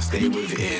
Stay 0.00 0.28
within, 0.28 0.79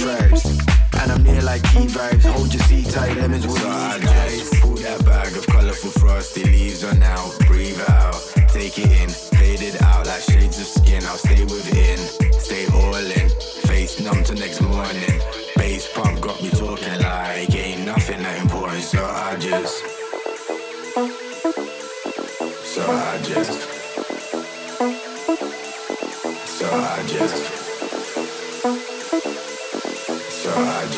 with. 0.00 0.72
And 1.00 1.12
I'm 1.12 1.22
near 1.22 1.42
like 1.42 1.62
key 1.64 1.86
vibes. 1.86 2.24
Hold 2.32 2.52
your 2.52 2.62
seat 2.64 2.90
tight, 2.90 3.16
lemons 3.16 3.46
will 3.46 3.56
so 3.56 3.68
I 3.68 3.98
just 3.98 4.60
pull 4.62 4.76
that 4.76 5.04
bag 5.04 5.36
of 5.36 5.46
colourful 5.46 5.90
frosty 5.90 6.44
leaves 6.44 6.84
on 6.84 7.02
out, 7.02 7.32
breathe 7.46 7.80
out, 7.88 8.14
take 8.48 8.78
it 8.78 8.90
in, 9.02 9.08
fade 9.08 9.62
it 9.62 9.82
out 9.82 10.06
like 10.06 10.22
shades 10.22 10.60
of 10.60 10.66
skin. 10.66 11.02
I'll 11.04 11.16
stay 11.18 11.44
within, 11.44 11.98
stay 12.38 12.66
all 12.74 12.94
in, 12.94 13.28
face 13.66 14.00
numb 14.00 14.22
to 14.24 14.34
next 14.34 14.60
morning. 14.60 15.20
Bass 15.56 15.92
pump 15.92 16.20
got 16.20 16.40
me 16.42 16.50
talking 16.50 16.98
like 17.00 17.54
ain't 17.54 17.84
nothing 17.84 18.22
that 18.22 18.40
important, 18.40 18.82
so 18.82 19.04
I 19.04 19.36
just, 19.36 19.84
so 22.64 22.82
I 22.86 23.18
just, 23.22 23.52
so 26.46 26.66
I 26.70 27.04
just. 27.06 27.61
So 30.54 30.92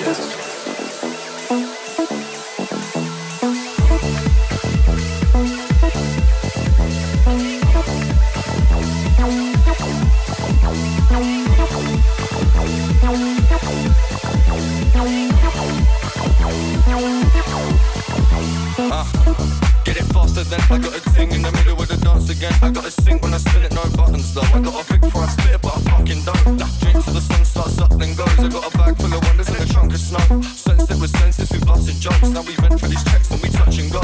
faster 20.15 20.45
than 20.47 20.63
I 20.71 20.79
got 20.79 20.95
a 20.95 21.01
ting 21.11 21.33
in 21.33 21.43
the 21.43 21.51
middle 21.51 21.75
of 21.75 21.89
the 21.91 21.99
dance 21.99 22.31
again. 22.31 22.55
I 22.63 22.71
gotta 22.71 22.91
sing 22.91 23.19
when 23.19 23.35
I 23.35 23.39
spin 23.39 23.67
it, 23.67 23.75
no 23.75 23.83
buttons 23.99 24.33
though. 24.33 24.47
I 24.55 24.63
got 24.63 24.79
a 24.79 24.83
big 24.87 25.01
before 25.03 25.27
I 25.27 25.29
spit 25.35 25.59
it, 25.59 25.61
but 25.61 25.75
I 25.75 25.81
fucking 25.91 26.23
don't. 26.23 26.47
Nah, 26.55 26.71
drink 26.79 27.03
till 27.03 27.15
the 27.19 27.21
sun 27.21 27.43
starts 27.45 27.79
up, 27.83 27.91
then 27.99 28.15
goes. 28.15 28.39
I 28.39 28.47
got 28.47 28.63
a 28.63 28.71
bag 28.79 28.95
full 28.97 29.11
of 29.11 29.21
wonders 29.27 29.51
in 29.51 29.59
a 29.59 29.67
trunk 29.67 29.91
of 29.91 29.99
snow. 29.99 30.23
Sense 30.47 30.87
it 30.87 30.99
with 31.03 31.11
senses, 31.19 31.51
we 31.51 31.59
busting 31.67 31.99
jokes. 31.99 32.31
Now 32.31 32.47
we 32.47 32.55
went 32.63 32.79
for 32.79 32.87
these 32.87 33.03
checks 33.11 33.29
and 33.35 33.43
we 33.43 33.51
touch 33.51 33.77
and 33.83 33.91
go. 33.91 34.01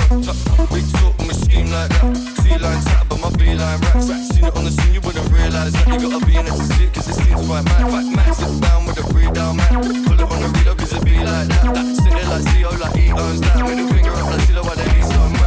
We 0.75 0.83
talk 0.99 1.15
and 1.23 1.29
we 1.31 1.35
scheme 1.39 1.71
like 1.71 1.95
that. 1.95 2.03
T-line 2.43 2.83
tap, 2.91 3.07
but 3.09 3.19
my 3.23 3.31
B-line 3.39 3.79
raps. 3.87 4.11
Seen 4.35 4.45
it 4.51 4.55
on 4.59 4.65
the 4.67 4.75
scene, 4.75 4.95
you 4.99 5.03
wouldn't 5.07 5.31
realise 5.31 5.73
that. 5.79 5.87
You 5.95 6.11
gotta 6.11 6.27
be 6.27 6.35
in 6.35 6.47
it 6.51 6.57
to 6.59 6.67
see 6.75 6.91
it, 6.91 6.93
cause 6.93 7.07
it 7.07 7.17
seems 7.23 7.47
quite 7.47 7.63
mad. 7.71 7.87
Fact, 7.87 8.11
Max, 8.19 8.43
sit 8.43 8.51
down 8.59 8.83
with 8.83 8.99
a 8.99 9.05
breed 9.15 9.31
down, 9.31 9.57
man. 9.63 9.79
Pull 9.79 10.19
it 10.19 10.27
on 10.27 10.39
the 10.43 10.49
reload, 10.59 10.75
cause 10.75 10.93
it 10.93 11.05
be 11.07 11.23
like 11.23 11.47
that. 11.55 11.71
that. 11.71 11.87
Sit 12.03 12.19
it 12.19 12.27
like 12.27 12.45
CO, 12.51 12.71
like 12.83 12.97
he 12.99 13.15
owns 13.15 13.41
that. 13.47 13.55
Middle 13.63 13.87
finger 13.95 14.11
up, 14.19 14.27
like 14.35 14.43
CeeLo, 14.51 14.67
why 14.67 14.75
they 14.75 14.91
be 14.91 15.03
so. 15.07 15.40